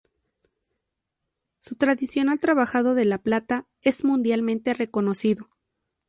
[1.59, 5.47] Su tradicional trabajado de la plata es mundialmente reconocido.